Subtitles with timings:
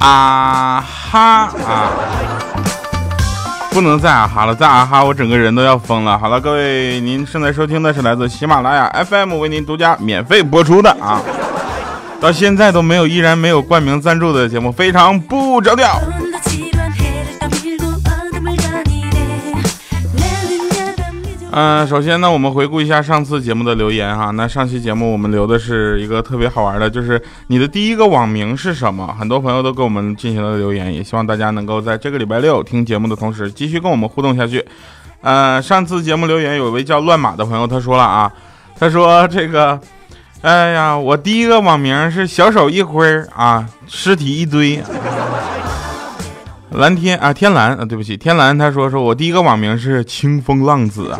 [0.00, 1.90] 啊哈啊！
[3.70, 6.18] 不能再啊哈了，再啊哈我整个人都要疯了。
[6.18, 11.22] 好了，各位，您正在收听的是来自喜马拉雅 FM 为您独家免费播出的啊，
[12.20, 15.98] 到现在都没有依然没有冠名赞助的节目，非常不着调。
[21.56, 24.32] 嗯，首先呢，我们回顾一下上次节目的留言哈。
[24.32, 29.14] 那上期节目我们留的是一个特别好玩的，就是你的第一个网名是什么？
[29.16, 34.66] 很多朋友都给我们进行了留言，也希望大家能够在这个礼拜六听节目的同时，继续跟我们互动下去。
[35.20, 38.32] 呃，上次节目留言有一位叫乱马的朋友，他说了啊，
[38.76, 39.80] 他说这个，
[40.42, 44.82] 哎呀，我第一个网名是小手一挥啊，尸体一堆。
[46.74, 48.56] 蓝天啊，天蓝啊，对不起，天蓝。
[48.56, 51.18] 他说说我第一个网名是清风浪子啊。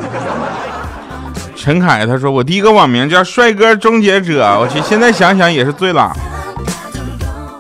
[1.54, 4.58] 陈凯他说我第一个网名叫帅哥终结者。
[4.58, 6.12] 我去，现在想想也是醉了。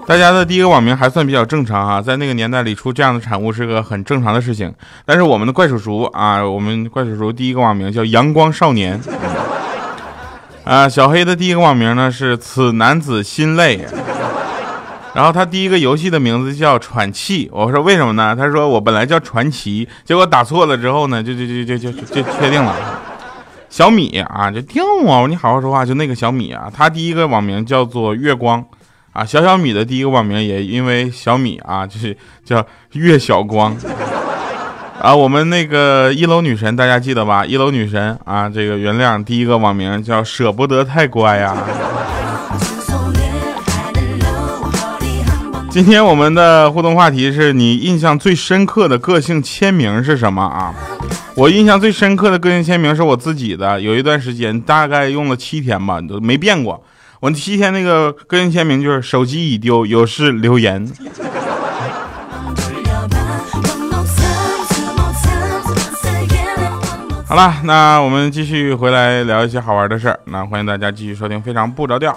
[0.06, 4.74] 大家的第一个网名还算比较正常哈，在那个年代里出这样的产物是个很正常的事情。
[5.06, 9.00] 但是我们的怪叔叔啊，我们怪叔叔第一个网名叫阳光少年。
[10.64, 13.86] 啊，小黑的第一个网名呢是此男子心累。
[15.14, 18.34] 然后他第一个游戏的名字叫喘气，我说为什么呢？
[18.36, 22.74] 他说我本来叫传奇，结果打错了之后呢，就就就就就就确定了。
[23.70, 25.20] 小米啊，就掉啊！
[25.20, 28.64] 我你好好说话，就那个小米啊，他第一个网名叫做月光
[29.12, 33.76] 啊，小小米的第一个网名也因为小米啊，就是叫月小光
[35.00, 35.14] 啊。
[35.14, 37.44] 我们那个一楼女神大家记得吧？
[37.44, 41.56] 一楼女神啊，这个原谅第一个网名叫舍不得太乖呀。
[45.74, 50.72] 今天我们的互动话题是你印象最深刻的个性签名是什么啊？
[51.34, 56.80] 我印象最深刻的个性签名是我自己的，有一段时间大概用了七天吧，都没变过。
[57.18, 60.88] 我七天那个个性签名就是手机已丢，有事留言。
[67.26, 70.20] 好了，那我们继续回来聊一些好玩的事儿。
[70.26, 72.16] 那欢迎大家继续收听，非常不着调。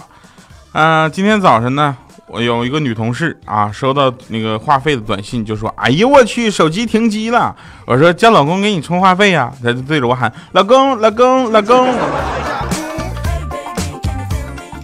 [0.74, 1.98] 啊，今天早晨呢？
[2.30, 7.56] 我有一个女同事啊，收到那个话费的短信，就说：“哎呦我去，手机停机了。”
[7.88, 11.88] 我说：“叫老公给你充话费呀。”她就对着我喊：“老公，老公，老公。”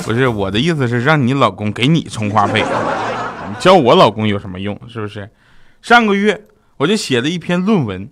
[0.06, 4.80] 不是我的意思是让你老公给你充话费，你叫我老公有什么用？
[4.88, 5.30] 是不是？
[5.81, 6.46] 上个月
[6.78, 8.10] 我就写了一篇论文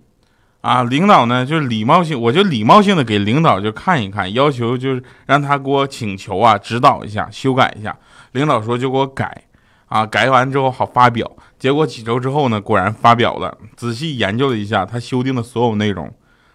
[0.62, 7.94] 啊，领导呢就是礼貌性，我就礼貌性的给领导就看一看，要求就是让他给我请求啊，指导一下，修改一下。
[8.30, 9.42] 领导说就给我改，
[9.86, 11.28] 啊，改完之后好发表。
[11.58, 13.58] 结果几周之后呢，果然发表了。
[13.76, 16.08] 仔细研究了一下，他修订的所有内容，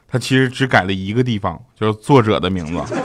[0.08, 2.96] 他其实只改了一个地方，就是作者的名字。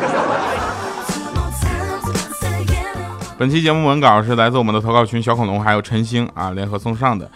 [3.36, 7.28] 本期节目文稿是来自我们的投稿群小恐龙还有陈星啊联合送上的。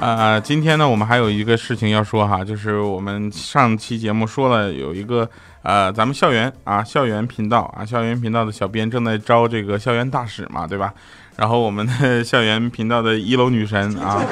[0.00, 5.28] 啊，今天呢，我们还有一个事情要说哈，就是我们上期节目说了有一个。
[5.62, 10.90] 呃，咱们校园啊，校园频道啊，校园频道的小编正在招这个校园大使嘛，对吧？
[11.36, 14.24] 然后我们的校园频道的一楼女神啊，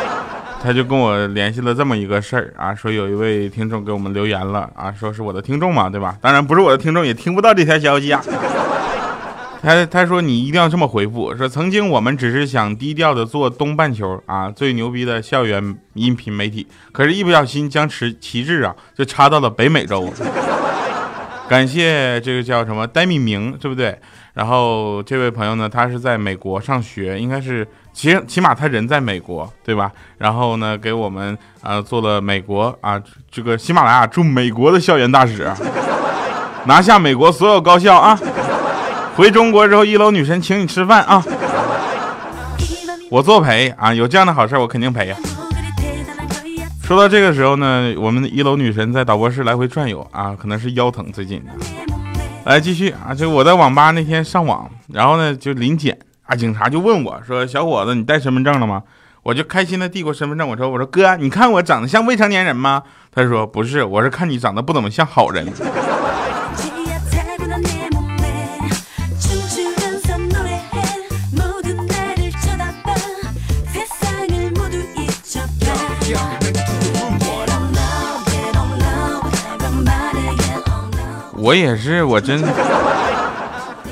[0.62, 6.16] 她就跟我联系了这么一个事儿啊，说有一位听众给我们留言了啊，说是我的听众嘛，对吧？
[6.22, 8.24] 当然不是我的听众，也听不到这条消息啊。
[9.62, 20.10] 他他说你一定要这么回复，说曾经我们只是想低调的做东半球啊最牛逼的校园音频媒体，可是，一不小心将旗旗帜啊就插到了北美洲。
[21.48, 23.98] 感谢这个叫什么戴米明，对不对？
[24.34, 29.90] 然后这位朋友呢，他是在美国上学，应该是其实起码他人在美国，对吧？
[30.18, 35.50] 然后呢，给我们啊做了美国啊这个喜马拉雅驻美国的校园大使，
[36.66, 38.18] 拿下美国所有高校啊！
[39.16, 41.22] 回中国之后，一楼女神请你吃饭啊！
[43.10, 45.16] 我作陪啊，有这样的好事我肯定陪呀。
[46.82, 51.42] 说到这个时候呢，我们的一楼女神在导播室来回转悠啊，可能是腰疼最近。
[52.44, 58.82] 来继续啊，就我在网吧那天上网，然后呢就临检啊，警察就问我说：“小伙子，你带身份证了吗？”
[59.22, 62.82] 我就开心的递过身份证，我说：“我说哥，你看我长得像未成年人吗？”
[63.14, 65.46] 他说：“不是，我是看你长得不怎么像好人。”
[81.42, 82.38] 我也是，我真，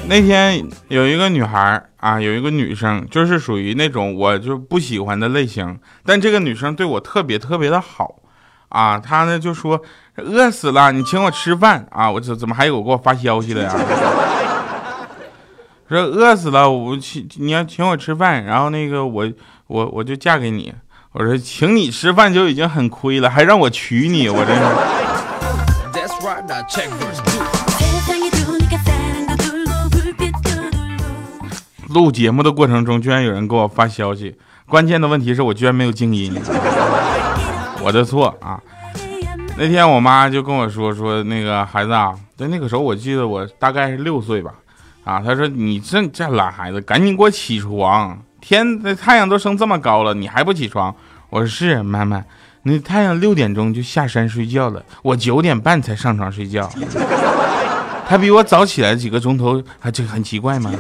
[0.06, 8.17] 那天有一个女孩啊，有一个女生，就是属于那种我就不喜欢的类型，但这个女生对我特别特别的好
[8.69, 8.99] 啊。
[8.99, 9.81] 她呢就说
[10.17, 12.11] 饿死了，你请我吃饭啊。
[12.11, 13.75] 我这怎么还有给我发消息的呀？
[15.89, 19.33] 说饿死了，我请你要请我吃饭，然后那个我
[19.69, 20.75] 我我就嫁给你。
[21.12, 24.62] 我说请你吃饭就已经很亏了，还让我娶你，我真是。
[31.89, 34.37] 录节目的过程中，居然有人给我发消息。
[34.67, 36.35] 关键的问题是我居然没有静音，
[37.83, 38.61] 我的错啊！
[39.57, 44.53] 那天我妈就跟我说说那个孩子啊，在那个时候我记得我大概是六岁吧，
[45.05, 50.95] 啊，她说你这这懒孩子，赶紧给我起床，天太阳都升这么高了，你还不起床？
[51.31, 52.23] 我说是妈妈，
[52.69, 56.70] 那太阳六点钟就下山睡觉了，我九点半才上床睡觉，
[58.06, 60.70] 他比我早起来几个钟头，还这很奇怪吗？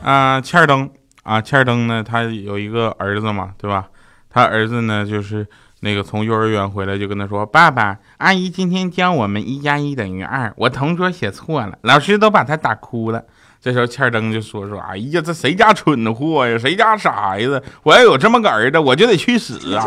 [0.00, 0.88] 啊，欠儿登
[1.24, 3.88] 啊，欠儿登呢，他有一个儿子嘛，对吧？
[4.30, 5.44] 他儿子呢，就是
[5.86, 13.22] 那个从幼儿园回来就跟他说：“爸爸，阿姨今天教我们一加一等于二，我同桌写错了，老师都把他打哭了。”
[13.62, 16.58] 这时候欠儿登就说：“说，哎呀，这谁家蠢货呀？
[16.58, 17.62] 谁家傻孩子？
[17.84, 19.86] 我要有这么个儿子，我就得去死啊！”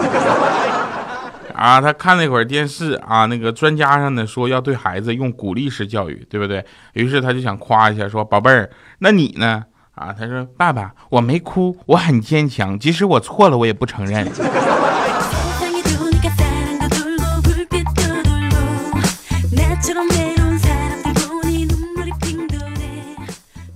[1.54, 6.66] 啊，他看了一会儿电视啊，那个专家上呢说要对孩子用鼓励式教育，对不对？
[6.94, 8.70] 于是他就想夸一下，说：“宝贝儿，
[9.00, 14.26] 那你呢？”啊，他说：“爸爸，我没哭，我很坚强，即使我错了，我也不承认。”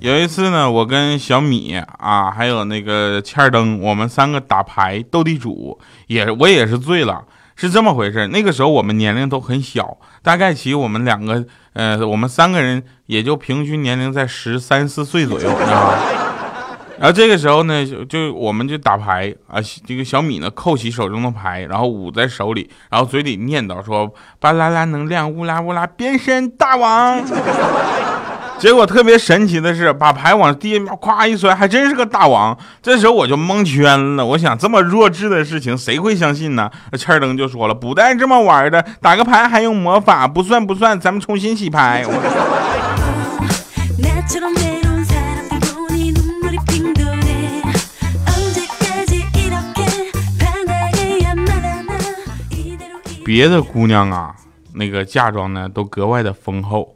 [0.03, 7.23] 有一次呢，我跟小米啊，还有那个欠儿登，我们三个打牌斗地主，也我也是醉了。
[7.55, 15.97] 是这么回事，那个时候我们年龄都很小，大概其我们两个，呃，我们三个人也就平均年龄在十三四岁左右，知道吗？
[16.99, 27.23] 然后这个时候呢，就就我们就打牌啊，这个小米呢扣起手中的牌，然后捂在手里，然后嘴里念叨说：“巴啦啦能量，乌拉乌拉，变身大王。”
[28.63, 32.57] 结果特别神奇的是，把牌往地面咵一摔，还真是个大王。
[32.81, 36.71] 这时候我就蒙圈了，我想这么弱智的事情谁会相信呢？
[36.97, 40.25] 欠儿登就说了，不带这么玩的，打个牌还用魔法？
[40.25, 42.05] 不算不算，咱们重新洗牌。
[53.25, 54.33] 别的姑娘啊，
[54.75, 56.95] 那个嫁妆呢都格外的丰厚。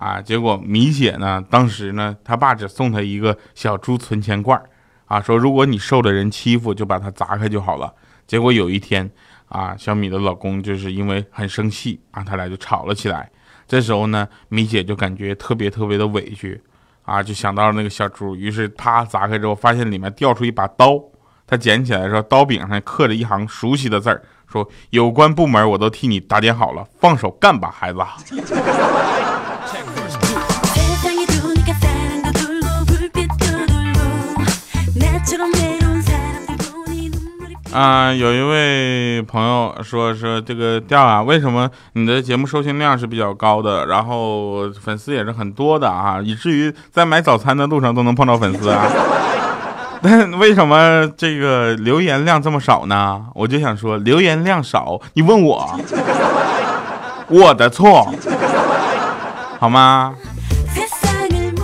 [0.00, 1.44] 啊，结果米姐呢？
[1.50, 4.58] 当时呢，她爸只送她一个小猪存钱罐
[5.04, 7.92] 啊，说如果你受了人欺负，就把它砸开就好了。
[8.26, 9.10] 结果有一天，
[9.48, 13.30] 啊，小米的老公就是因为很生气啊，他俩就吵了起来。
[13.68, 16.58] 这时候呢，米姐就感觉特别特别的委屈，
[17.02, 20.98] 啊，就想到了那个小猪，于是她砸开之后，发现里面掉出一把刀，
[21.46, 28.00] 她捡起来说，刀柄上刻着一行熟悉的字儿，说有关部门我都替你打点好了，放手干吧，孩子。
[37.72, 48.86] 啊，有一位朋友说说这个调啊，为什么你的节目收听量是比较高的，然后粉丝也是很多的啊，以至于在买早餐的路上都能碰到粉丝啊？
[50.02, 53.24] 但为什么这个留言量这么少呢？
[53.34, 55.78] 我就想说，留言量少，你问我，
[57.28, 58.12] 我的错，
[59.60, 60.14] 好吗？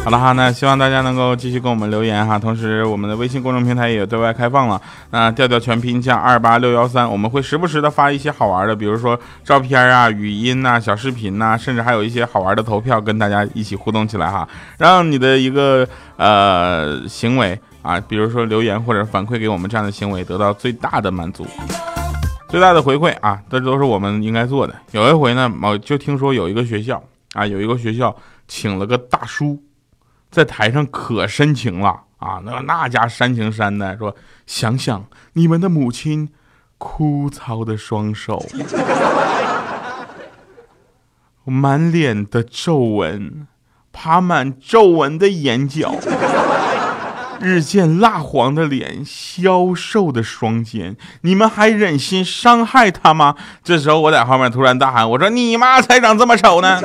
[0.07, 2.39] 好了哈，那希望大家能够继续给我们留言哈。
[2.39, 4.81] 同时，我们的微信公众平台也对外开放了。
[5.11, 14.49] 那调调全拼加二八六幺三，我们会时不时的发一些好玩的，比如说照片啊、语音呐、小视频呐，甚至还有一些好玩的投票，跟大家一起互动起来哈。
[14.79, 15.85] 让你的一个
[16.19, 21.45] 呃行为啊，比如说留言或者反馈给我们这样的行为，得到最大的满足、
[22.49, 24.75] 最大的回馈啊，这都是我们应该做的。
[24.93, 28.15] 有一回呢，我就听说有一个学校啊，有一个学校
[28.47, 29.61] 请了个大叔。
[30.37, 34.15] 在台上可深情了啊，那那家煽情煽的说，
[34.47, 36.29] 想想你们的母亲
[36.77, 38.45] 枯燥的双手，
[41.45, 43.47] 满脸的皱纹，
[43.95, 45.95] 爬满皱纹的眼角，
[47.41, 53.37] 日渐蜡黄的脸，消瘦的双肩，你们还忍心伤害他吗？
[53.65, 56.79] 这时候我在后面突然大喊，我说你妈才长这么丑呢！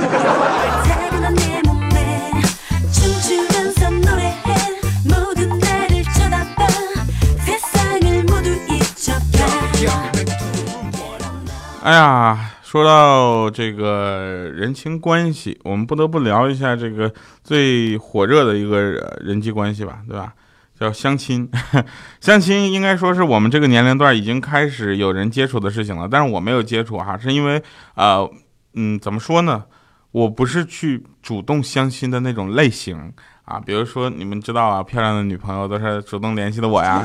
[11.83, 17.11] 哎呀，说到这个人情关系，我们不得不聊一下这个
[17.43, 18.79] 最火热的一个
[19.19, 20.31] 人际关系吧，对吧？
[20.79, 21.49] 叫相亲。
[22.21, 27.59] 相亲应该说是我们这个年龄段已经开始有人接触的事情了，但是我没有接触哈，是因为
[27.95, 28.29] 呃，
[28.75, 29.63] 嗯，怎么说呢？
[30.11, 33.11] 我不是去主动相亲的那种类型
[33.45, 33.59] 啊。
[33.59, 37.03] 比如说你们知道啊，漂亮的女朋友都是主动联系的我呀。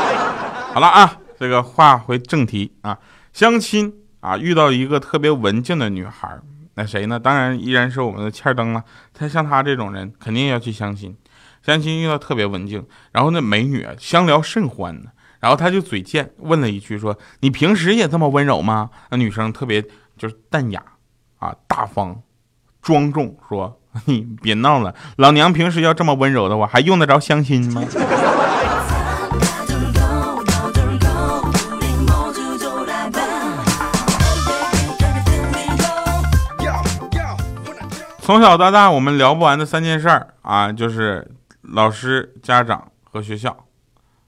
[0.72, 2.96] 好了啊，这个话回正题啊，
[3.34, 3.92] 相亲。
[4.20, 6.38] 啊，遇到一个特别文静的女孩，
[6.74, 7.18] 那谁呢？
[7.18, 8.82] 当然依然是我们的欠灯了。
[9.14, 11.16] 他像他这种人，肯定要去相亲。
[11.62, 15.10] 相亲遇到特别文静，然后那美女啊相聊甚欢呢。
[15.40, 19.84] 然后他就嘴贱问了一句说：“你平时也这么温柔吗？”那女生特别
[20.16, 20.82] 就是淡雅
[21.38, 22.22] 啊，大方
[22.80, 27.84] 庄重，说：“你别闹了，老娘平时要这么温柔的话，还用得着相亲吗？”
[38.26, 41.30] 从小到大，我们聊不完的三件事儿啊，就是
[41.62, 43.56] 老师、家长和学校，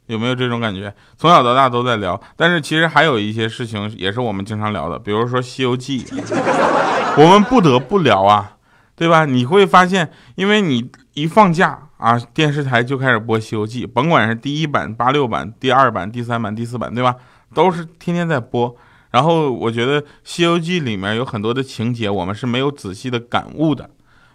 [0.06, 0.94] 有没有这种感觉？
[1.16, 6.04] 从小到大都在聊，但是其实还有一些事情也是我们经常聊的，比如说《西游记》，
[7.20, 8.52] 我们不得不聊啊，
[8.94, 9.24] 对吧？
[9.24, 17.16] 你会发现，因为你一放假啊，电视台就开始播《西游记》，甭管是第一版、八六版、第二版、第三版、第四版，对吧？
[17.52, 18.76] 都是天天在播。
[19.10, 23.88] 然后我觉得《西游记》里面有很多的情节，我们是没有仔细的感悟的。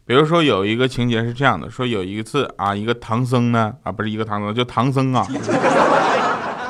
[0.05, 5.25] 比如说有一个情节是这样的：说有一次啊，一个唐僧呢啊，不是一个唐僧，就唐僧啊，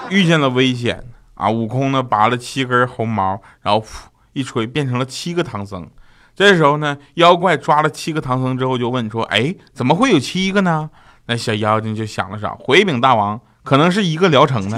[0.09, 1.03] 遇见了危险
[1.35, 3.87] 啊，悟空呢拔了七根红毛，然后噗
[4.33, 5.89] 一吹变成了七个唐僧。
[6.35, 10.89] 这时候呢，妖怪抓了七个唐僧之后就问说：“哎，怎么会有七个呢？”
[11.25, 14.77] 那小妖精就想了想，回禀大王，可能是一个疗程的。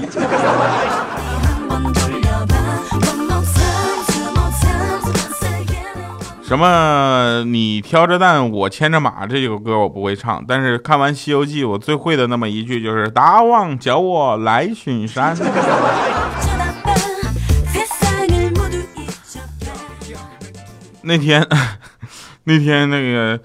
[6.48, 7.44] 什么？
[7.48, 10.46] 你挑着担，我牵着马，这首歌我不会唱。
[10.48, 15.36] 但是看完《西游记》，我最会的那么一句就是“大王叫我来巡山”。
[21.02, 21.44] 那天，
[22.46, 23.40] 那天那个，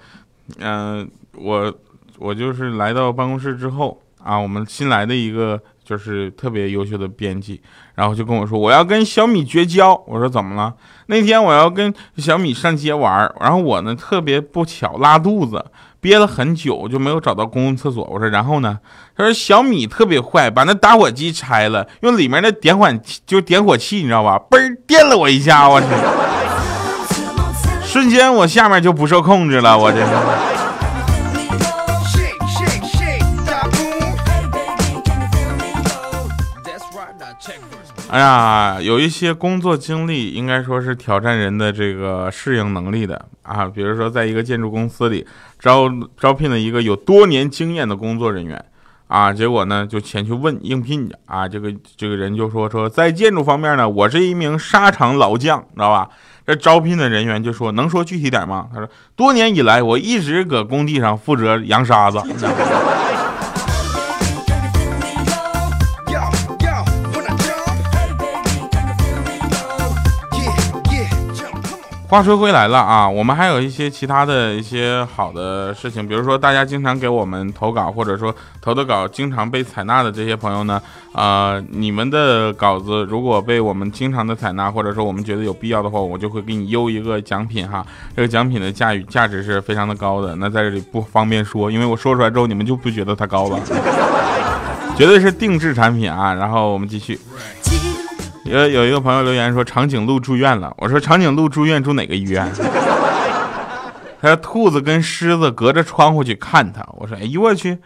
[0.59, 1.73] 嗯，我
[2.19, 5.59] 我就是来到办公室之后啊，我们新来的一个。
[5.83, 7.61] 就是特别优秀的编辑，
[7.95, 9.93] 然后就跟我说我要跟小米绝交。
[10.07, 10.73] 我说怎么了？
[11.07, 15.65] 那天我要跟小米上街玩，然后我呢特别不巧拉肚子，
[15.99, 18.07] 憋了很久就没有找到公共厕所。
[18.11, 18.79] 我说然后呢？
[19.17, 22.87] 他说小米特别坏，把那打火机拆了，用里面的点火
[23.25, 24.39] 就点火器，你知道吧？
[24.49, 25.87] 嘣电了我一下，我去，
[27.83, 30.50] 瞬间我下面就不受控制了，我这。
[38.11, 43.63] 哎呀，有一些工作经历应该说是挑战人的这个适应能力的啊。
[43.63, 45.25] 比如说，在一个建筑公司里
[45.57, 45.89] 招
[46.19, 48.61] 招聘了一个有多年经验的工作人员
[49.07, 56.09] 啊，结果呢就前去问应聘去啊，这个这个人就说说在建筑方面呢，我是一名沙场老将，知道吧？
[56.45, 58.67] 这招聘的人员就说能说具体点吗？
[58.73, 62.21] 他说多年以来我一直搁工地上负责扬沙子。
[72.11, 80.81] 话说回来了啊，我们还有一些其他的一些好的事情，比如说大家经常给我们投稿，或者说投的稿经常被采纳的这些朋友呢，
[81.13, 87.81] 呃，你们的稿子如果被我们经常的采纳，或者说我们觉得有必要的话，我就会给你邮一个奖品哈。
[88.13, 93.57] 这个奖品的价与价值是非常的高的，那在这里不方便说，因为我说出来之后你们就不觉得它高了，
[94.97, 96.33] 绝对是定制产品啊。
[96.33, 97.17] 然后我们继续。
[98.43, 102.49] 有有一个朋友留言说长颈鹿住院了，我说长颈鹿住院住哪个医院？
[104.21, 107.77] 他说兔子跟狮子隔着窗户去看他，我说哎呦我去，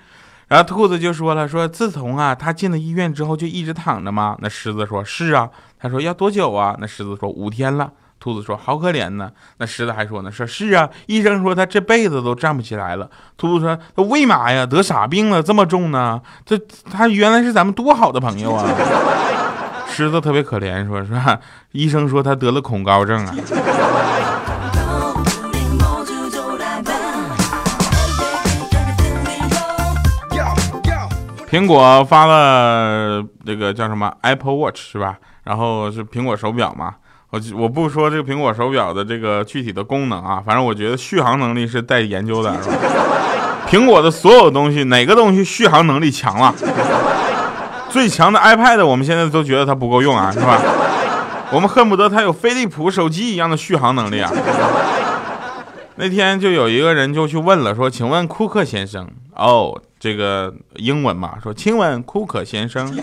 [0.47, 4.35] 然后兔子就说了说自从啊他进了医院之后就一直躺着吗？
[4.39, 6.75] 那狮子说是啊，他说要多久啊？
[6.79, 7.91] 那狮子说五天了。
[8.17, 9.29] 兔子说好可怜呢。
[9.57, 13.07] 那狮子还说呢说是啊，医生说他这辈子都站不起来了。
[13.37, 14.65] 兔子说他为嘛呀？
[14.65, 16.19] 得啥病了这么重呢？
[16.43, 16.57] 这
[16.89, 18.65] 他原来是咱们多好的朋友啊。
[19.95, 21.39] 狮子特别可怜，说是吧？
[21.71, 23.33] 医生说他得了恐高症啊。
[31.49, 35.15] 苹果发了这个叫什么 Apple Watch 是吧？
[35.45, 36.95] 然后是苹果手表嘛？
[37.29, 42.53] 我我不说这个苹果手表的这个具体的功能啊，反正我觉得续航能力是待研究的，
[43.69, 46.53] 苹果的所有东西，哪个东西续航能力强了？
[47.95, 50.59] 最强的 iPad，我们现在都觉得它不够用啊， 是吧？
[51.49, 54.29] 我们恨不得它有飞利浦手机一样的续航能力啊。
[55.95, 62.93] 那天就有一个人就去问了，说：“请问库克先生，哦，这个英文嘛，说，请问库克先生，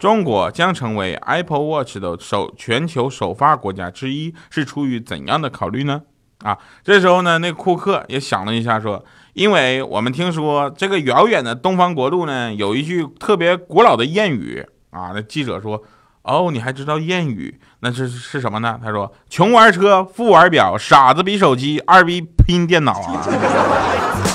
[0.00, 6.02] 中国将成为 Apple Watch 的首全球首发国家之一，是出于怎样的考虑呢？”
[6.42, 15.82] 啊，这时候呢，那库克也想了一下，说：“因为我们听说这个遥远的东方国度呢，有一句特别古老的谚语啊。”那记者说。
[16.24, 17.58] 哦，你还知道谚语？
[17.80, 18.78] 那是是什么呢？
[18.80, 23.26] 他说：“穷玩车，富玩表，傻子比手机，二逼拼电脑啊！”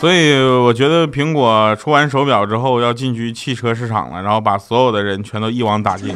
[0.00, 6.14] 所以我觉得苹果出完手表之后要进军汽车市场了，然后把所有的人全都一网打尽。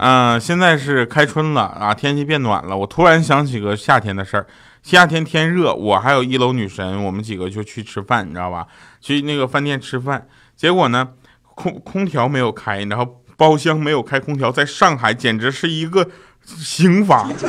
[0.00, 2.76] 嗯，现在是开春了啊，天气变暖了。
[2.76, 4.46] 我突然想起个夏天的事儿。
[4.84, 8.64] 夏天天热，我还有一楼女神，我们几个就去吃饭，你知道吧？
[9.00, 11.08] 去那个饭店吃饭，结果呢，
[11.56, 16.06] 空空调没有开，然后包厢没有开空调，在上海简直是一个
[16.44, 17.46] 刑法， 是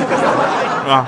[0.88, 1.06] 吧？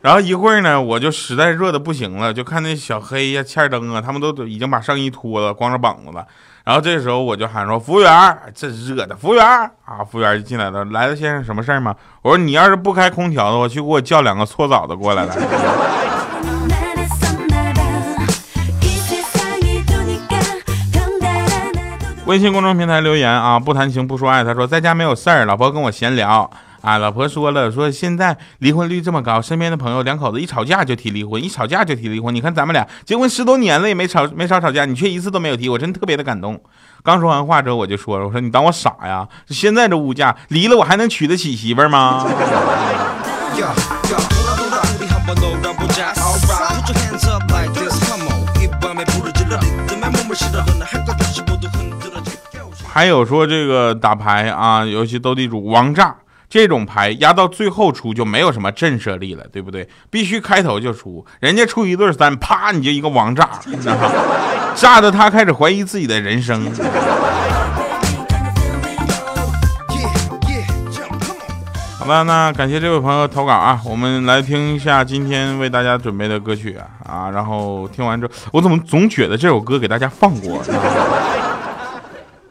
[0.00, 6.26] 然后一会儿呢，我就实在热的不行了，就看那小黑呀、欠灯啊，他们都已经把上衣脱了，光着膀子了。
[6.64, 11.92] 然后这时候我就喊说：“服务员，这热的，服务员啊！”服务员就进来了，来了，先生，什么事儿吗？
[12.22, 15.34] 我说：“你要是不开空调的话，去给我叫两个搓澡的过来来。”
[22.24, 26.48] 微信公众平台留言啊，不谈情不说爱，他说在家没有事儿，老婆跟我闲聊。
[26.80, 32.34] 啊，老婆说了，说现在离婚率这么高，身边的朋友两口子一吵架就提离婚，一吵架就提离婚。
[32.34, 36.60] 你看咱们俩结婚十多年了，也没吵没少吵架，你却一次都没有提，我真特别的感动。
[37.04, 39.28] 刚说完话之后，我就说了，我说你当我傻呀？
[39.48, 42.26] 现在这物价，离了我还能娶得起媳妇吗？
[52.92, 56.14] 还有说这个打牌啊，尤其斗地主、王炸。
[56.50, 59.88] 这种牌压到最后出就没有什么震慑力了，对不对？
[60.10, 63.48] 必须开头就出，人家出一对三，啪你就一个王炸，
[64.76, 66.70] 炸的他开始怀疑自己的人生。
[71.98, 80.62] 好吧，那感谢这位朋友投稿啊，我们来听一下今天为大家准备的歌曲啊啊，然后听完之后，我怎么总觉得这首歌给大家放过？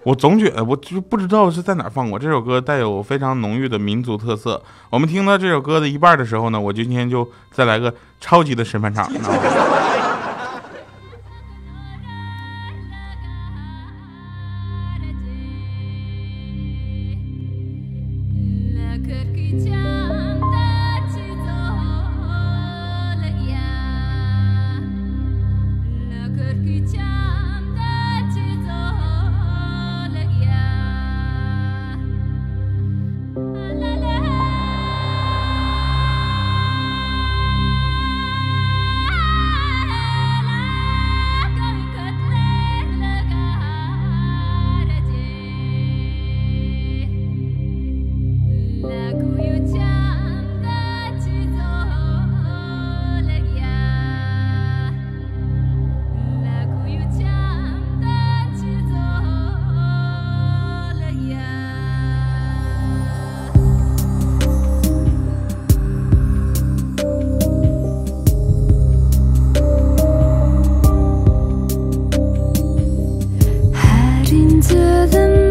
[0.04, 4.62] 我总觉得，我就不知道是在哪放过这首歌带有非常浓郁的民族特色。
[4.90, 9.10] 我们听到这首歌的一半的时候呢，我今天就再来个超级的审判场。
[75.08, 75.51] the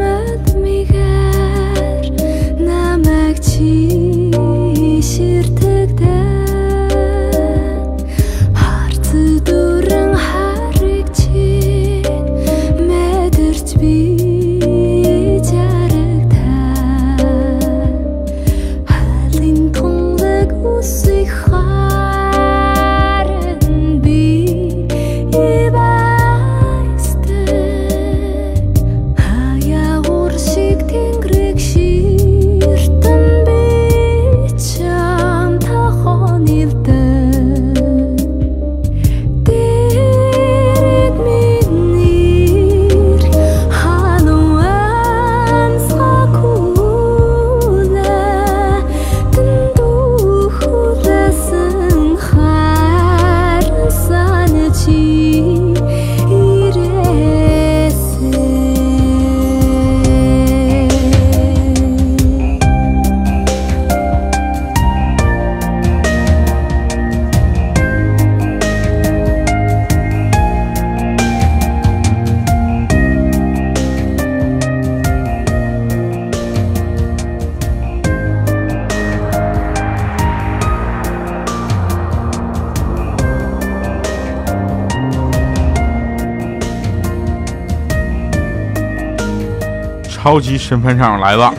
[90.31, 91.53] 超级审判长来了。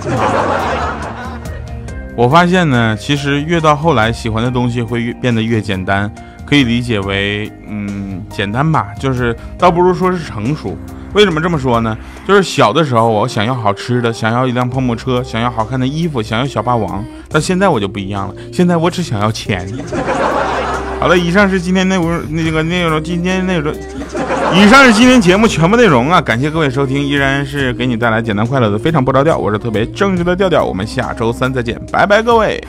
[2.15, 6.09] 我发现呢，其实越到后来，喜欢的东西会越变得越简单，
[6.45, 10.77] 可以理解为，嗯，简单吧，就是倒不如说是成熟。
[11.11, 11.97] 为什么这么说呢？
[12.25, 17.03] 就是小的时候，我想要好吃的，想要一辆碰碰车，想要好看的衣服，想要小霸王。
[17.27, 19.67] 但现在我就不一样了，现在我只想要钱。
[20.97, 23.73] 好了，以上是今天内容那个内容，今天内容，
[24.53, 26.21] 以上是今天节目全部内容啊！
[26.21, 32.61] 感谢各位收听，依然是给你带来简单快乐的非常不着调，我是特别正直的调调，我们下周三再见，拜拜，各位。